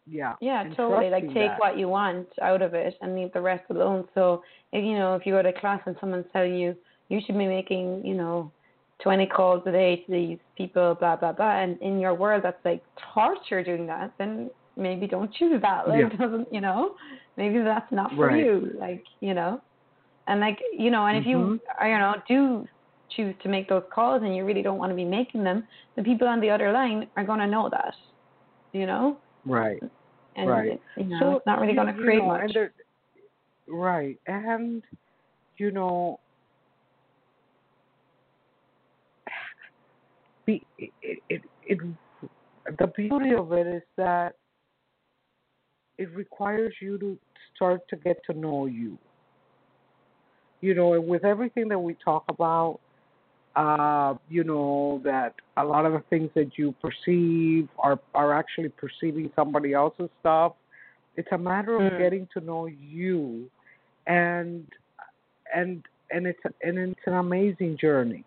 [0.06, 0.34] Yeah.
[0.42, 1.10] Yeah, totally.
[1.10, 1.60] Like take that.
[1.60, 4.08] what you want out of it and leave the rest alone.
[4.16, 4.44] So
[4.74, 6.76] you know, if you go to class and someone's telling you
[7.10, 8.52] you should be making, you know,
[9.02, 12.64] twenty calls a day to these people, blah blah blah, and in your world that's
[12.66, 12.84] like
[13.14, 15.88] torture doing that, then maybe don't choose that.
[15.88, 16.10] Like Yeah.
[16.18, 16.96] doesn't you know?
[17.38, 18.44] Maybe that's not for Right.
[18.46, 18.72] you.
[18.80, 19.62] Like, you know.
[20.28, 21.60] And like, you know, and if you Mhm.
[21.80, 22.68] I don't know, do
[23.16, 26.04] choose to make those calls and you really don't want to be making them, the
[26.04, 27.96] people on the other line are gonna know that.
[28.74, 29.18] You know?
[29.46, 29.82] Right.
[30.36, 30.72] and Right.
[30.74, 32.56] it, you know, so it's not really going to you create know, much.
[33.68, 34.84] Right, and
[35.58, 36.20] you know,
[40.50, 41.80] the it, it it
[42.80, 44.36] the beauty of it is that
[45.98, 47.18] it requires you to
[47.56, 48.98] start to get to know you.
[50.62, 52.80] You know, with everything that we talk about,
[53.56, 58.70] uh, you know, that a lot of the things that you perceive are are actually
[58.70, 60.54] perceiving somebody else's stuff.
[61.16, 61.98] It's a matter of Mm.
[61.98, 63.50] getting to know you,
[64.08, 64.68] and
[65.54, 68.24] and and it's and it's an amazing journey.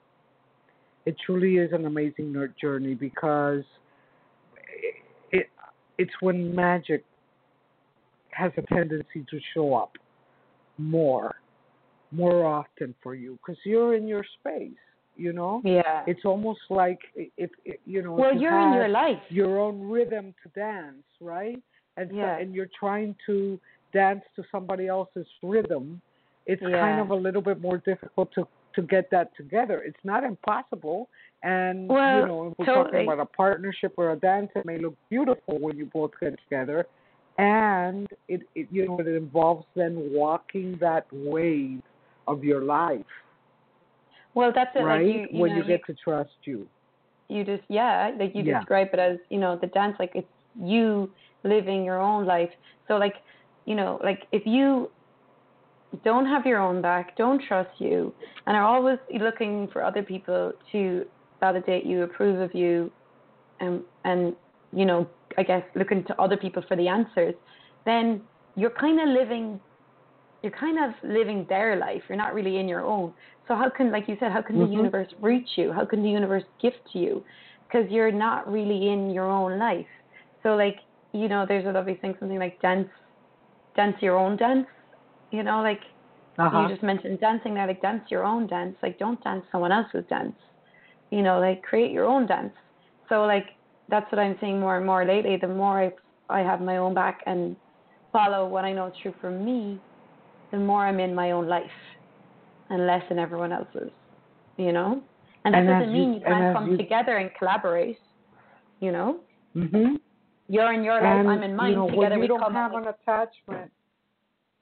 [1.05, 3.65] It truly is an amazing journey because
[4.67, 4.95] it,
[5.33, 5.47] it
[5.99, 7.05] it's when magic
[8.31, 9.93] has a tendency to show up
[10.79, 11.37] more
[12.11, 14.71] more often for you because you're in your space
[15.17, 16.03] you know yeah.
[16.07, 19.19] it's almost like if, if you know well, you you're in your life.
[19.29, 21.63] your own rhythm to dance right
[21.97, 22.39] and so, Yeah.
[22.39, 23.61] and you're trying to
[23.93, 26.01] dance to somebody else's rhythm
[26.47, 30.25] it's kind of a little bit more difficult to to get that together it's not
[30.25, 31.09] impossible
[31.43, 32.85] and Well, you know if we're totally.
[32.85, 36.35] talking about a partnership or a dance it may look beautiful when you both get
[36.49, 36.87] together
[37.39, 41.81] and it, it you know it involves then walking that wave
[42.29, 43.05] of your life
[44.35, 44.83] Well, that's it.
[44.85, 46.67] right Like you, you when know, you get to trust you
[47.29, 48.59] you just yeah, like you Yeah.
[48.59, 50.29] describe it as you know the dance like it's
[50.61, 51.11] you
[51.45, 52.51] living your own life.
[52.89, 53.15] So like
[53.65, 54.91] you know like if you
[56.05, 58.13] don't have your own back, don't trust you,
[58.47, 61.05] and are always looking for other people to
[61.41, 62.91] validate you, approve of you,
[63.61, 64.35] and and
[64.73, 67.35] you know I guess looking to other people for the answers,
[67.85, 68.23] then
[68.57, 69.61] you're kind of living
[70.43, 72.03] you're kind of living their life.
[72.09, 73.13] You're not really in your own.
[73.47, 74.67] So how can, like you said, how can Mhm.
[74.67, 75.73] the universe reach you?
[75.73, 77.25] How can the universe gift to you?
[77.69, 79.87] Because you're not really in your own life.
[80.43, 80.81] So like,
[81.13, 82.91] you know, there's a lovely thing, something like dance,
[83.77, 84.67] dance your own dance.
[85.33, 85.81] You know, like
[86.39, 86.61] uh-huh.
[86.63, 88.77] you just mentioned dancing there, like dance your own dance.
[88.83, 90.37] Like don't dance someone else's dance.
[91.11, 92.53] You know, like create your own dance.
[93.09, 93.47] So like
[93.89, 95.37] that's what I'm seeing more and more lately.
[95.37, 95.93] The more I
[96.31, 97.57] I have my own back and
[98.13, 99.81] follow what I know is true for me,
[100.53, 101.79] the more I'm in my own life.
[102.71, 103.91] and less in everyone else's.
[104.57, 105.03] You know,
[105.45, 107.99] and that And doesn't mean you and can't come you- together and collaborate.
[108.81, 109.21] You know,
[109.55, 110.01] Mhm.
[110.49, 111.71] you're in your life, I'm in mine.
[111.73, 112.55] you know, together you we don't come.
[112.55, 113.71] have an attachment,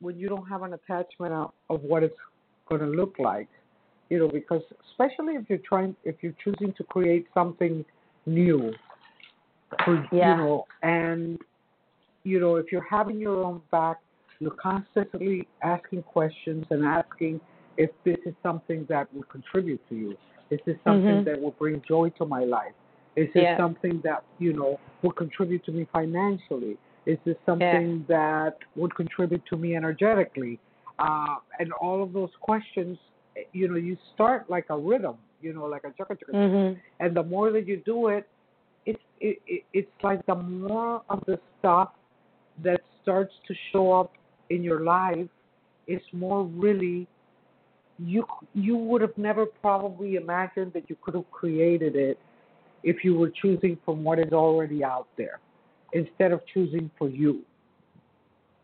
[0.00, 2.16] when you don't have an attachment of, of what it's
[2.68, 3.48] going to look like,
[4.08, 7.84] you know, because especially if you're trying, if you're choosing to create something
[8.26, 8.72] new,
[9.84, 10.32] for, Yeah.
[10.32, 11.38] you know, and
[12.24, 13.98] you know, if you're having your own back,
[14.40, 17.40] you're constantly asking questions and asking
[17.76, 20.16] if this is something that will contribute to you.
[20.50, 21.24] Is this something Mhm.
[21.24, 22.74] that will bring joy to my life?
[23.16, 23.56] Is this Yeah.
[23.56, 26.76] something that you know will contribute to me financially?
[27.10, 30.60] Is this something that would contribute to me energetically?
[30.98, 32.98] Uh, and all of those questions,
[33.52, 36.32] you know, you start like a rhythm, you know, like a chaka chaka.
[36.32, 36.78] Mhm.
[37.00, 38.24] And the more that you do it,
[38.86, 41.90] it's it, it, it's like the more of the stuff
[42.62, 44.12] that starts to show up
[44.50, 45.30] in your life
[45.86, 46.98] is more really
[47.98, 52.18] you you would have never probably imagined that you could have created it
[52.82, 55.38] if you were choosing from what is already out there
[55.92, 57.42] instead of choosing for you.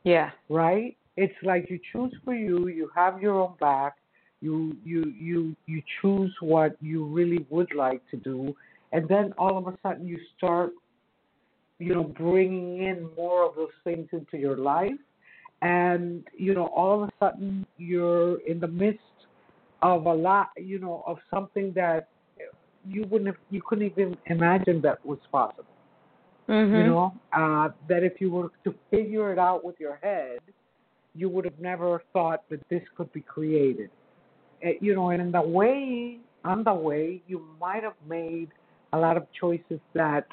[0.04, 0.30] Yeah.
[0.48, 0.96] right?
[1.16, 3.94] It's like you choose for you you have your own back
[4.40, 8.54] you you you you choose what you really would like to do
[8.92, 10.72] and then all of a sudden you start
[11.78, 15.02] you know bringing in more of those things into your life
[15.62, 19.00] and you know all of a sudden you're in the midst
[19.82, 22.08] of a lot you know of something that
[22.86, 25.64] you wouldn't have you couldn't even imagine that was possible
[26.48, 26.76] Mhm.
[26.78, 30.38] you know uh that if you were to figure it out with your head
[31.14, 33.90] you would have never thought that this could be created
[34.64, 38.48] uh, you know and in the way on the way you might have made
[38.92, 40.26] a lot of choices that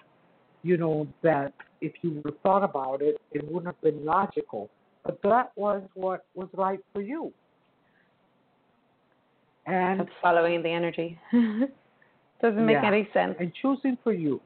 [0.61, 4.69] you know that if you would have thought about it it wouldn't have been logical
[5.03, 7.31] but that was what was right for you
[9.65, 11.17] and That's following the energy.
[12.41, 12.85] Doesn't make Yeah.
[12.85, 13.35] any sense.
[13.39, 14.41] and choosing for you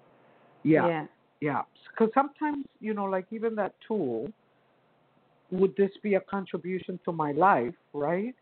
[0.63, 1.05] yeah Yeah.
[1.41, 4.27] Yeah, because sometimes you know, like even that tool,
[5.51, 8.35] would this be a contribution to my life, right?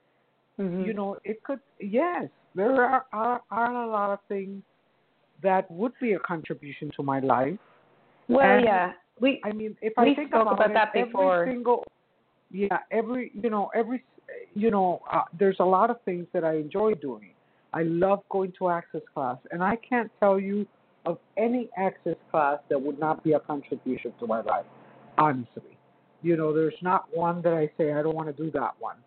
[0.59, 0.85] Mhm.
[0.85, 1.59] You know, it could.
[1.79, 4.63] Yes, there are, are are a lot of things
[5.43, 7.59] that would be a contribution to my life.
[8.27, 8.93] well, and- yeah.
[9.19, 11.43] We I mean, if I think about, about it, that before.
[11.43, 11.85] every single,
[12.51, 14.03] yeah, every you know, every
[14.53, 17.31] you know, uh, there's a lot of things that I enjoy doing.
[17.73, 20.67] I love going to access class, and I can't tell you
[21.05, 24.65] of any access class that would not be a contribution to my life.
[25.17, 25.77] Honestly,
[26.21, 28.97] you know, there's not one that I say I don't want to do that one.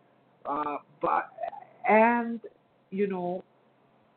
[0.47, 1.29] Uh, but
[1.89, 2.41] and
[2.91, 3.45] you know,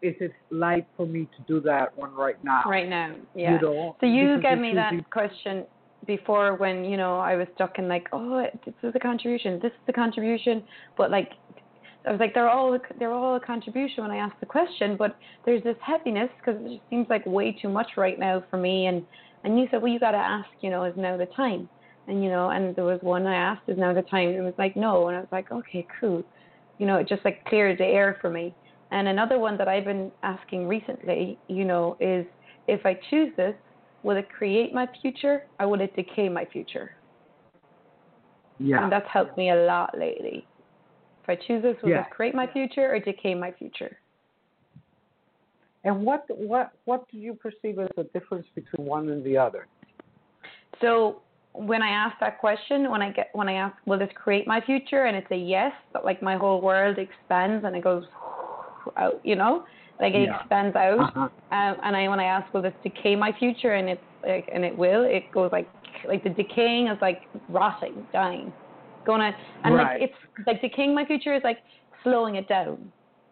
[0.02, 2.64] is it light for me to do that one right now?
[2.66, 3.16] right now.
[3.36, 3.56] Yeah.
[3.56, 5.66] You know, So you gave me that question
[6.08, 9.72] before when you know I was stuck in like, oh, this is a contribution, this
[9.72, 10.64] is the contribution,
[10.98, 11.32] but like,
[12.08, 15.16] I was like, they're all they're all a contribution when I asked the question, but
[15.46, 18.88] there's this heaviness because it just seems like way too much right now for me.
[18.88, 19.06] And
[19.44, 21.70] and you said, well, you got to ask, you know, is now the time?
[22.08, 24.30] And you know, and there was one I asked, is now the time?
[24.30, 26.24] And it was like no, and I was like, okay, cool.
[26.80, 28.56] You know, it just like cleared the air for me.
[28.92, 32.26] And another one that I've been asking recently, you know, is
[32.68, 33.56] if I choose this,
[34.04, 36.92] will it create my future or will it decay my future?
[38.60, 38.84] yeah.
[38.84, 40.48] And that's helped me a lot lately.
[41.24, 42.04] If I choose this, will Yeah.
[42.04, 43.98] this create my future or decay my future?
[45.84, 49.68] And what what what do you perceive as the difference between one and the other?
[50.80, 51.22] So
[51.54, 54.62] when I ask that question, when I get when I ask, will this create my
[54.62, 58.06] future, and it's a yes, but like my whole world expands and it goes
[58.98, 59.66] out, you know,
[60.00, 60.40] like it Yeah.
[60.40, 61.00] expands out.
[61.00, 61.30] Uh-huh.
[61.52, 64.64] Um, and I when I ask, will this decay my future, and it's like, and
[64.64, 65.70] it will, it goes like
[66.08, 68.54] like the decaying is like rotting, dying,
[69.06, 70.02] gonna, and Right.
[70.02, 71.60] like it's like the king my future is like
[72.04, 72.92] slowing it down,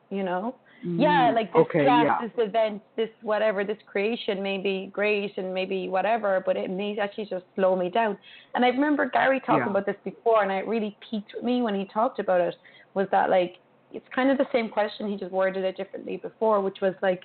[0.10, 0.55] you know.
[0.82, 2.17] yeah, Mm, like this okay, yeah.
[2.21, 6.97] this event, this whatever, this creation may be great and maybe whatever, but it may
[6.97, 8.17] actually just slow me down.
[8.55, 9.69] And I remember Gary talking Yeah.
[9.71, 12.55] about this before, and it really piqued with me when he talked about it.
[12.93, 13.58] Was that like
[13.91, 17.23] it's kind of the same question, he just worded it differently before, which was like,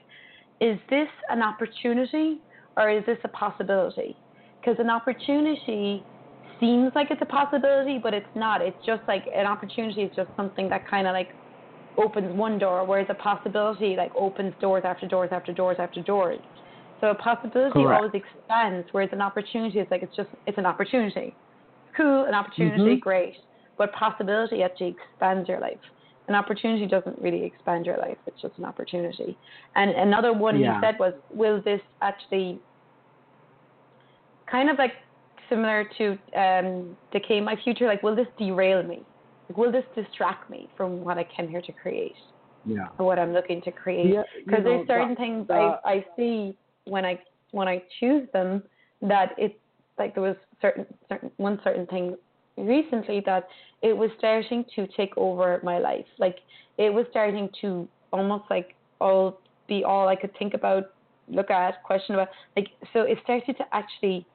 [0.60, 2.40] is this an opportunity
[2.76, 4.16] or is this a possibility?
[4.60, 6.02] Because an opportunity
[6.60, 8.60] seems like it's a possibility, but it's not.
[8.62, 11.28] It's just like an opportunity is just something that kind of like
[11.96, 16.40] opens one door, whereas a possibility like opens doors after doors after doors after doors.
[17.00, 17.98] So a possibility Correct.
[17.98, 21.36] always expands, whereas an opportunity is like it's just it's an opportunity.
[21.96, 23.00] Cool, an opportunity, Mhm.
[23.00, 23.36] great.
[23.78, 25.80] But possibility actually expands your life.
[26.28, 29.38] An opportunity doesn't really expand your life; it's just an opportunity.
[29.76, 30.74] And another one Yeah.
[30.74, 32.62] he said was, "Will this actually
[34.46, 34.92] kind of like
[35.48, 37.86] similar to um, decay my future?
[37.86, 39.02] Like, will this derail me?
[39.48, 42.14] Like, will this distract me from what I came here to create?
[42.66, 42.88] yeah.
[42.96, 44.14] what I'm looking to create.
[44.14, 47.82] Yeah, Because know, there's certain the- things the- I I see when I when I
[48.00, 48.62] choose them
[49.02, 49.54] that it's
[49.98, 52.16] like there was certain certain one certain thing
[52.56, 53.48] recently that
[53.82, 56.06] it was starting to take over my life.
[56.18, 56.38] Like
[56.78, 60.84] it was starting to almost like all be all I could think about,
[61.28, 62.28] look at, question about.
[62.56, 64.26] Like so, it started to actually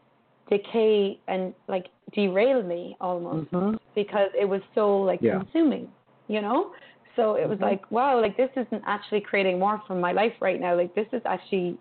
[0.49, 3.79] decay and like derail me almost Mhm.
[3.95, 5.37] because it was so like Yeah.
[5.39, 5.91] consuming,
[6.27, 6.73] you know.
[7.15, 7.63] So it was Mhm.
[7.63, 10.75] like, wow, like this isn't actually creating more from my life right now.
[10.75, 11.77] Like this is actually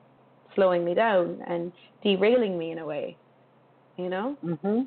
[0.55, 3.17] slowing me down and derailing me in a way,
[3.97, 4.37] you know.
[4.43, 4.83] hmm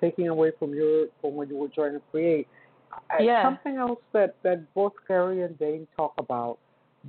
[0.00, 2.46] Taking away from your from what you were trying to create.
[2.92, 3.42] Uh, Yeah.
[3.42, 6.58] Something else that that both Gary and Dain talk about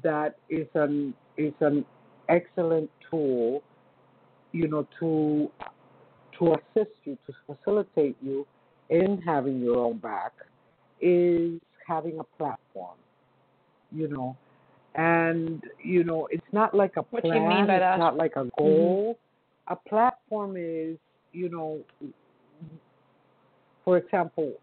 [0.01, 1.85] that is an is an
[2.29, 3.61] excellent tool,
[4.51, 5.51] you know, to
[6.39, 8.45] to assist you to facilitate you
[8.89, 10.31] in having your own back
[11.01, 12.95] is having a platform.
[13.91, 14.37] You know,
[14.95, 17.35] and you know it's not like a What plan.
[17.41, 17.91] you mean by it's that?
[17.93, 17.99] Mm-hmm.
[17.99, 19.17] not like a goal.
[19.67, 20.97] A platform is,
[21.33, 21.79] you know,
[23.83, 24.53] for example,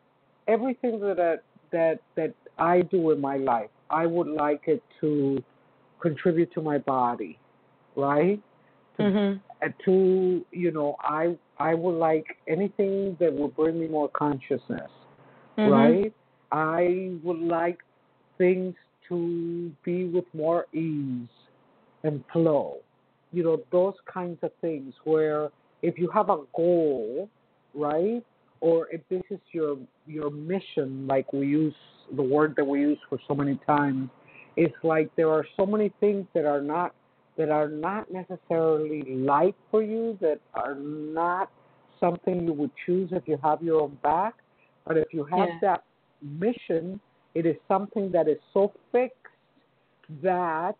[0.48, 1.37] everything that I,
[1.72, 5.42] that that I do in my life, I would like it to
[6.00, 7.38] contribute to my body,
[7.96, 8.40] right?
[8.98, 9.40] Mhm.
[9.85, 14.90] To you know, I I would like anything that would bring me more consciousness,
[15.57, 15.70] Mhm.
[15.70, 16.12] right?
[16.51, 17.83] I would like
[18.38, 18.75] things
[19.09, 21.29] to be with more ease
[22.03, 22.79] and flow.
[23.33, 25.51] You know, those kinds of things where
[25.83, 27.29] if you have a goal,
[27.75, 28.25] right?
[28.61, 31.75] Or if this is your your mission, like we use
[32.16, 34.11] the word that we use for so many times,
[34.57, 36.94] it's like there are so many things that are not
[37.37, 41.51] that are not necessarily light for you, that are not
[41.99, 44.35] something you would choose if you have your own back.
[44.87, 45.59] But if you have Yeah.
[45.61, 45.85] that
[46.21, 47.01] mission,
[47.35, 49.16] it is something that is so fixed
[50.23, 50.77] that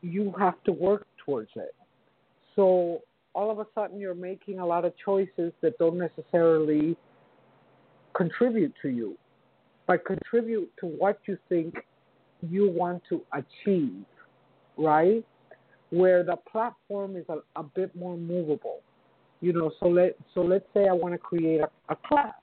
[0.00, 1.74] you have to work towards it.
[2.56, 3.02] So
[3.34, 6.96] all of a sudden you're making a lot of choices that don't necessarily
[8.14, 9.16] contribute to you,
[9.86, 11.74] but contribute to what you think
[12.42, 14.04] you want to achieve,
[14.76, 15.24] right?
[15.92, 18.80] Where the platform is a, a bit more movable.
[19.40, 22.34] You know, so let so let's say I want to create a, a class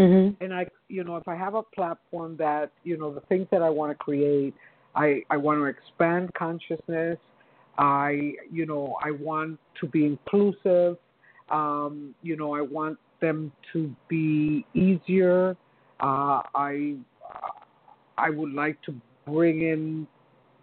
[0.00, 0.36] Mhm.
[0.40, 3.62] and I, you know, if I have a platform that, you know, the things that
[3.62, 4.54] I want to create,
[4.94, 7.18] I, I want to expand consciousness.
[7.76, 10.96] I, you know, I want to be inclusive.
[11.50, 15.56] Um, you know, I want them to be easier.
[16.00, 16.96] Uh, I,
[18.16, 18.94] I would like to
[19.26, 20.06] bring in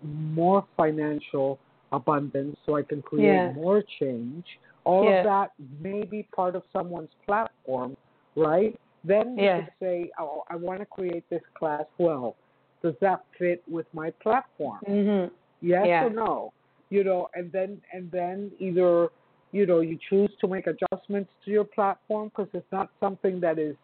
[0.01, 1.59] more financial
[1.91, 3.51] abundance so I can create Yeah.
[3.51, 4.59] more change.
[4.83, 5.19] All Yeah.
[5.19, 7.95] of that may be part of someone's platform,
[8.35, 8.79] right?
[9.03, 9.61] Then you Yeah.
[9.61, 11.85] could say, oh, I want to create this class.
[11.97, 12.35] Well,
[12.81, 14.79] does that fit with my platform?
[14.85, 15.31] Mhm.
[15.61, 16.05] Yes Yeah.
[16.05, 16.53] or no?
[16.89, 19.09] You know, and then and then either
[19.51, 23.57] you know you choose to make adjustments to your platform because it's not something that
[23.59, 23.75] is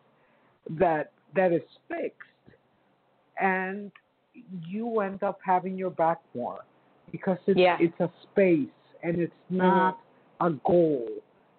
[0.69, 2.29] that that is fixed,
[3.37, 3.91] and
[4.65, 6.63] you end up having your back more
[7.11, 7.77] because it's Yeah.
[7.79, 8.69] it's a space
[9.03, 9.99] and it's not
[10.39, 11.07] a goal.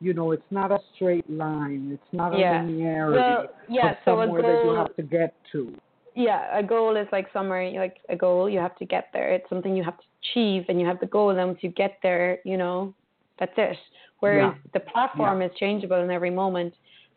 [0.01, 1.91] You know, it's not a straight line.
[1.93, 2.63] It's not a Yeah.
[2.63, 3.95] linearity Well, yeah.
[4.05, 4.75] So a somewhere that you goal.
[4.77, 5.75] have to get to.
[6.17, 9.31] yeah, a goal is like somewhere like a goal you have to get there.
[9.31, 11.31] It's something you have to achieve, and you have the goal.
[11.31, 12.95] And once you get there, you know,
[13.39, 13.77] that's it.
[14.21, 14.71] Whereas Yeah.
[14.73, 16.75] the platform is changeable in every moment.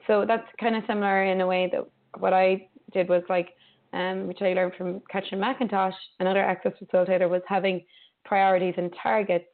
[0.07, 1.85] So that's kind of similar in a way that
[2.19, 3.55] what I did was like,
[3.93, 7.83] um, which I learned from Katrin McIntosh, another access facilitator, was having
[8.27, 9.45] priorities and targets.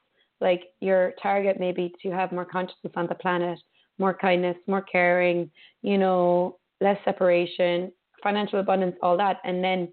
[0.41, 3.59] Like your target may be to have more consciousness on the planet,
[3.97, 5.49] more kindness, more caring,
[5.81, 9.87] you know, less separation, financial abundance, all that, and then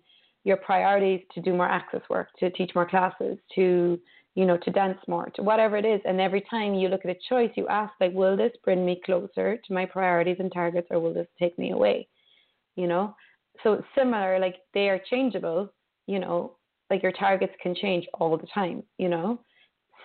[0.45, 4.01] your priorities to do more access work, to teach more classes, to
[4.37, 6.01] you know, to dance more, to whatever it is.
[6.05, 9.01] And every time you look at a choice, you ask like, will this bring me
[9.05, 12.07] closer to my priorities and targets, or will this take me away?
[12.77, 13.15] You know,
[13.63, 15.73] so similar, like they are changeable.
[16.07, 16.57] You know,
[16.91, 18.83] like your targets can change all the time.
[18.99, 19.41] You know,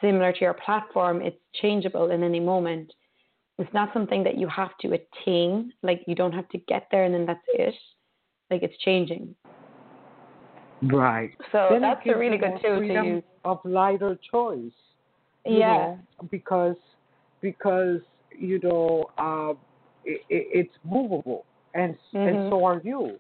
[0.01, 2.93] similar to your platform, it's changeable in any moment.
[3.57, 5.71] It's not something that you have to attain.
[5.81, 7.73] Like you don't have to get there and then that's it.
[8.51, 9.35] Like it's changing.
[10.83, 11.31] Right.
[11.51, 13.23] So Then that's a really good tool to use.
[13.43, 14.71] Of lighter choice.
[15.45, 15.67] Yeah.
[15.67, 16.77] know, because
[17.41, 17.99] because
[18.37, 19.53] you know uh,
[20.03, 22.27] it, it, it's movable, and Mhm.
[22.27, 23.19] and so are you.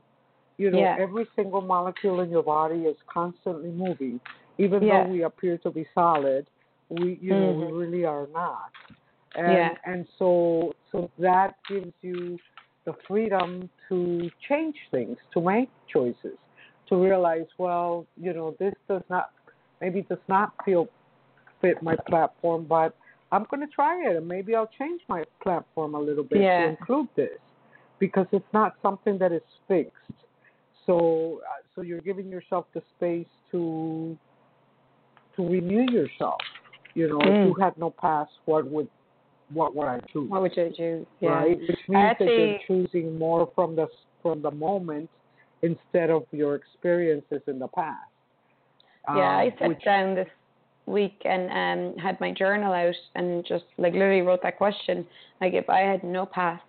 [0.57, 0.95] You know, Yeah.
[0.99, 4.19] every single molecule in your body is constantly moving,
[4.57, 5.03] even Yeah.
[5.03, 6.47] though we appear to be solid.
[6.89, 7.79] We you know we Mhm.
[7.79, 8.71] really are not.
[9.35, 9.75] And Yeah.
[9.85, 12.39] and so so that gives you
[12.85, 16.37] the freedom to change things, to make choices.
[16.87, 19.31] to realize, well, you know, this does not
[19.81, 20.87] maybe does not feel
[21.59, 22.95] fit my platform, but
[23.31, 26.59] I'm going to try it, and maybe I'll change my platform a little bit Yeah.
[26.59, 27.39] to include this
[27.97, 30.11] because it's not something that is fixed.
[30.85, 34.17] So, uh, so you're giving yourself the space to
[35.35, 36.39] to renew yourself.
[36.93, 37.45] You know, if Mm.
[37.47, 38.89] you had no past, what would
[39.53, 40.29] what would I choose?
[40.29, 41.05] What would you choose?
[41.19, 41.29] Yeah.
[41.29, 43.87] Right, which means that you're choosing more from the
[44.21, 45.09] from the moment
[45.61, 48.09] instead of your experiences in the past.
[49.07, 50.29] Yeah, I Um, sat which, down this
[50.87, 55.05] week and um had my journal out and just like literally wrote that question.
[55.41, 56.63] Like if I had no past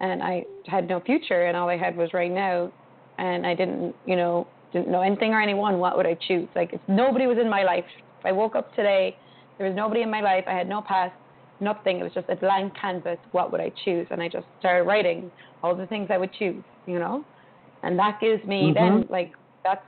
[0.00, 2.70] and I had no future and all I had was right now
[3.18, 6.48] and I didn't, you know, didn't know anything or anyone, what would I choose?
[6.54, 7.84] Like if nobody was in my life,
[8.20, 9.16] if I woke up today,
[9.58, 11.14] there was nobody in my life, I had no past,
[11.60, 14.06] nothing, it was just a blank canvas, what would I choose?
[14.10, 15.30] And I just started writing
[15.62, 17.24] all the things I would choose, you know?
[17.82, 19.10] And that gives me then Mhm.
[19.10, 19.32] like
[19.64, 19.84] that's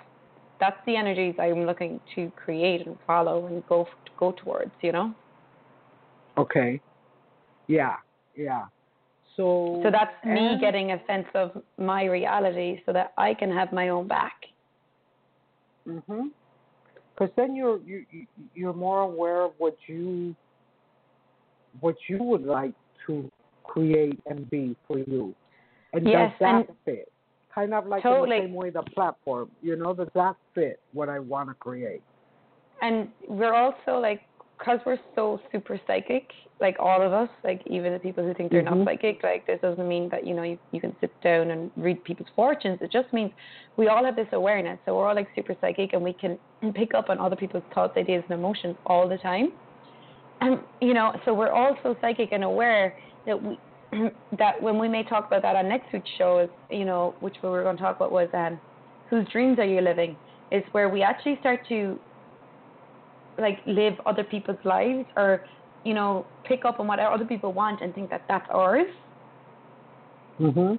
[0.61, 5.15] that's the energies I'm looking to create and follow and go go towards, you know.
[6.37, 6.81] okay.
[7.67, 7.97] Yeah,
[8.37, 8.67] yeah.
[9.39, 13.73] So So that's me getting a sense of my reality, so that I can have
[13.73, 14.37] my own back.
[15.87, 16.31] Mhm.
[17.15, 20.35] Because then you're you you- you're more aware of what you
[21.81, 22.75] what you would like
[23.07, 23.31] to
[23.65, 25.35] create and be for you,
[25.93, 27.13] and Yes, does that and- fit?
[27.55, 28.37] Kind of like Totally.
[28.39, 31.55] in the same way the platform, you know, does that fit what I want to
[31.55, 32.03] create?
[32.83, 34.23] And we're also like,
[34.59, 36.31] because we're so super psychic,
[36.61, 38.79] like all of us, like even the people who think they're Mhm.
[38.79, 41.71] not psychic, like this doesn't mean that you know you, you can sit down and
[41.77, 42.81] read people's fortunes.
[42.83, 43.33] It just means
[43.77, 44.79] we all have this awareness.
[44.85, 46.39] So we're all like super psychic, and we can
[46.75, 49.53] pick up on other people's thoughts, ideas, and emotions all the time.
[50.41, 52.97] And you know, so we're all so psychic and aware
[53.27, 53.59] that we
[54.39, 57.37] that when we may talk about that on next week's show is you know which
[57.43, 58.61] we were going to talk about was um
[59.09, 60.17] whose dreams are you living
[60.51, 61.99] is where we actually start to
[63.39, 65.45] like live other people's lives or
[65.85, 68.87] you know pick up on what other people want and think that that's ours.
[70.41, 70.79] Mhm.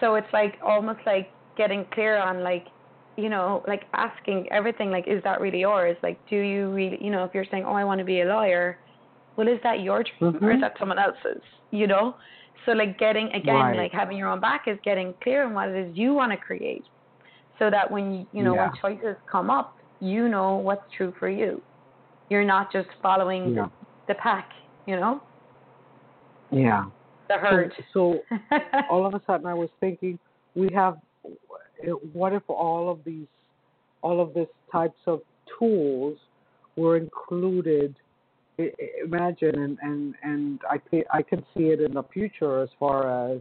[0.00, 2.68] so it's like almost like getting clear on like
[3.16, 7.10] you know like asking everything like is that really yours like do you really you
[7.10, 8.78] know if you're saying oh i want to be a lawyer
[9.36, 11.42] well is that your dream or is that someone else's?
[11.70, 12.16] You know?
[12.66, 13.76] So like getting again Right.
[13.76, 16.36] like having your own back is getting clear on what it is you want to
[16.38, 16.84] create
[17.58, 21.28] so that when you you know when choices come up you know what's true for
[21.28, 21.60] you
[22.30, 23.68] you're not just following Yeah.
[24.08, 24.50] the pack
[24.86, 25.22] you know
[26.50, 26.86] Yeah.
[27.28, 28.58] the herd So, so
[28.90, 30.18] all of a sudden I was thinking
[30.54, 30.98] we have
[32.12, 33.26] what if all of these
[34.02, 35.20] all of these types of
[35.58, 36.18] tools
[36.76, 37.94] were included
[39.04, 43.32] imagine and and and I can I can see it in the future as far
[43.32, 43.40] as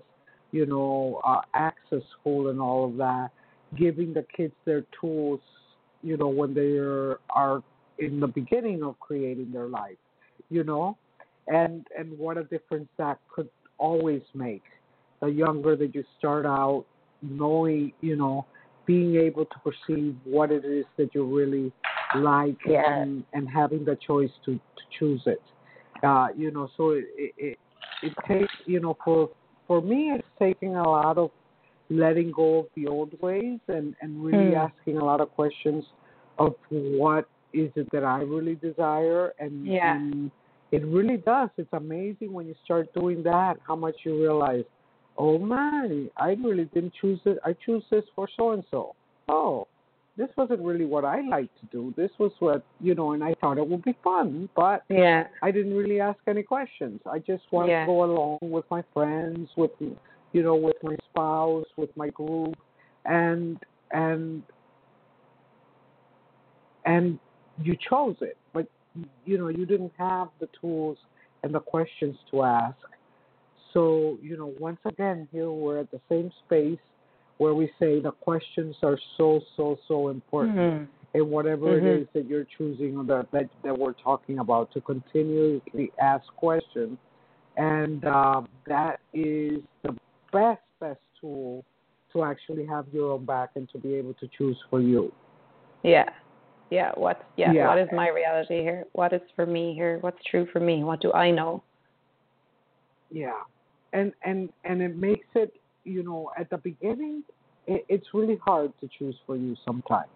[0.51, 3.29] you know uh, access school and all of that
[3.77, 5.41] giving the kids their tools
[6.03, 7.63] you know when they are are
[7.99, 9.97] in the beginning of creating their life
[10.49, 10.97] you know?
[11.47, 14.63] And and what a difference that could always make.
[15.21, 16.85] The younger that you start out
[17.21, 18.45] knowing you know
[18.85, 21.71] being able to perceive what it is that you really
[22.15, 22.85] like Yes.
[22.87, 25.41] and and having the choice to to choose it.
[26.03, 27.59] Uh you know so it it it,
[28.03, 29.29] it takes you know for
[29.67, 31.31] for me it's taking a lot of
[31.89, 34.67] letting go of the old ways and and really Hmm.
[34.67, 35.85] asking a lot of questions
[36.37, 39.95] of what is it that I really desire and Yeah.
[39.95, 40.31] and
[40.71, 41.49] it really does.
[41.57, 44.65] It's amazing when you start doing that how much you realize,
[45.17, 47.39] oh man, I really didn't choose it.
[47.43, 48.93] I choose this for so and so.
[49.27, 49.67] Oh,
[50.15, 51.91] this wasn't really what I like to do.
[51.97, 55.49] This was what you know, and I thought it would be fun, but yeah I
[55.49, 57.01] didn't really ask any questions.
[57.05, 57.81] I just wanted Yeah.
[57.81, 59.71] to go along with my friends, with
[60.33, 62.55] you know, with my spouse, with my group,
[63.05, 63.57] and
[63.91, 64.43] and
[66.85, 67.19] and
[67.61, 68.67] you chose it, but
[69.25, 70.97] you know you didn't have the tools
[71.43, 72.77] and the questions to ask.
[73.73, 76.79] So you know, once again, here we're at the same space
[77.37, 80.87] where we say the questions are so so so important Mhm.
[81.13, 81.77] in whatever Mhm.
[81.77, 86.25] it is that you're choosing or that, that that we're talking about to continuously ask
[86.35, 86.97] questions,
[87.57, 89.95] and uh, that is the
[90.31, 91.63] best best tool
[92.13, 95.11] to actually have your own back and to be able to choose for you.
[95.83, 96.09] Yeah.
[96.69, 96.91] Yeah.
[96.95, 97.67] What's yeah, Yeah.
[97.67, 98.85] what is my reality here?
[98.93, 99.97] What is for me here?
[100.01, 100.83] What's true for me?
[100.83, 101.63] What do I know?
[103.11, 103.41] Yeah,
[103.93, 105.53] and and and it makes it
[105.83, 107.23] you know at the beginning
[107.65, 110.09] it, it's really hard to choose for you sometimes,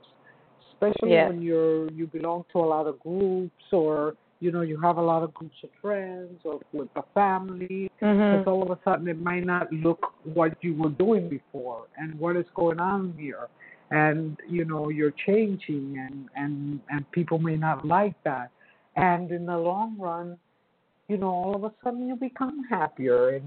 [0.74, 1.28] especially Yeah.
[1.30, 5.02] when you're you belong to a lot of groups or you know you have a
[5.02, 8.48] lot of groups of friends or with the family because Mhm.
[8.52, 10.02] all of a sudden it might not look
[10.38, 13.48] what you were doing before and what is going on here.
[13.91, 16.54] And you know you're changing and and
[16.94, 18.50] and people may not like that.
[19.12, 20.28] And in the long run
[21.10, 23.46] you know all of a sudden you become happier and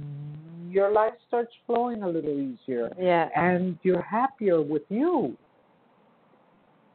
[0.76, 2.88] your life starts flowing a little easier.
[2.98, 3.28] Yeah.
[3.48, 5.36] and you're happier with you.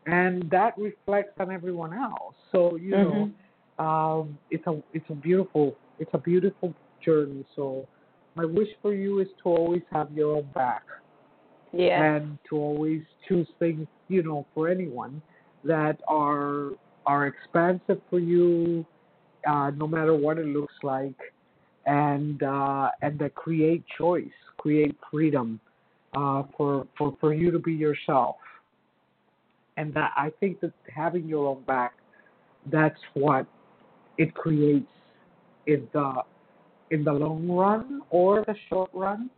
[0.07, 2.35] And that reflects on everyone else.
[2.51, 3.29] So you know
[3.81, 6.73] um it's a it's a beautiful it's a beautiful
[7.03, 7.43] journey.
[7.55, 7.87] So
[8.35, 10.83] my wish for you is to always have your own back.
[11.73, 12.03] Yeah.
[12.03, 15.21] and to always choose things you know for anyone
[15.63, 16.71] that are
[17.05, 18.85] are expansive for you
[19.47, 21.19] uh no matter what it looks like.
[21.85, 25.59] And uh and that create choice create freedom
[26.13, 28.35] uh for for for you to be yourself.
[29.77, 31.93] And that i think that having your own back
[32.71, 33.47] that's what
[34.21, 34.93] it creates
[35.65, 36.13] in the
[36.91, 39.29] in the long run or the short run.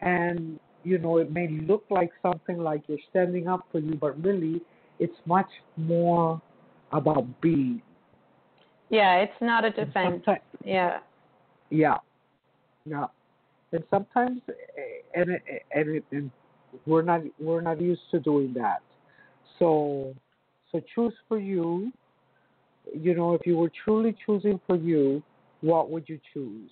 [0.00, 4.20] And you know it may look like something like you're standing up for you but
[4.22, 4.60] really
[4.98, 6.40] it's much more
[6.92, 7.82] about being.
[8.88, 10.22] Yeah, it's not a defense.
[10.64, 10.98] Yeah.
[11.70, 11.98] yeah.
[12.84, 13.06] Yeah.
[13.72, 15.42] And sometimes eh, and it,
[15.74, 16.30] and, it, and
[16.86, 18.82] we're not we're not used to doing that.
[19.58, 20.14] So
[20.70, 21.92] so choose for you
[22.94, 25.22] you know if you were truly choosing for you
[25.60, 26.70] what would you choose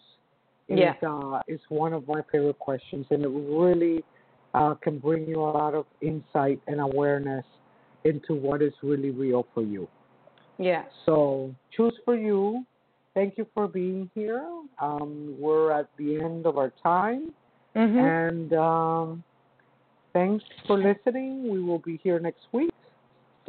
[0.69, 0.93] Yeah.
[0.93, 4.05] is uh, is one of my favorite questions, and it really
[4.55, 7.45] uh, can bring you a lot of insight and awareness
[8.05, 9.89] into what is really real for you.
[10.59, 10.85] Yeah.
[11.07, 12.65] So choose for you.
[13.15, 14.47] Thank you for being here.
[14.81, 17.33] Um, we're at the end of our time,
[17.75, 18.01] Mhm.
[18.13, 19.25] and um,
[20.13, 21.49] thanks for listening.
[21.51, 22.75] We will be here next week.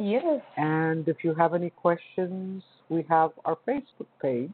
[0.02, 0.42] Yes.
[0.56, 4.52] And if you have any questions, we have our Facebook page,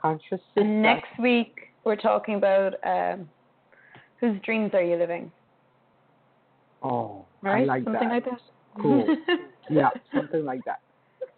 [0.00, 0.40] Conscious.
[0.56, 3.28] And next week we're talking about um,
[4.18, 5.30] whose dreams are you living?
[6.82, 7.62] Oh, Right?
[7.62, 8.14] I like Something that.
[8.14, 8.40] like that.
[8.80, 9.16] Cool.
[9.70, 10.80] yeah, something like that.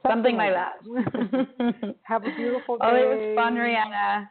[0.07, 1.95] Something like that.
[2.03, 2.83] Have a beautiful day.
[2.85, 4.29] oh, it was fun, Rihanna.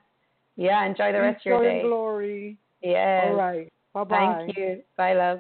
[0.57, 1.81] Yeah, enjoy the rest of your day.
[1.81, 2.57] glory.
[2.81, 3.25] Yes.
[3.27, 3.71] All right.
[3.93, 4.43] Bye bye.
[4.45, 4.81] Thank you.
[4.97, 5.39] Bye, love.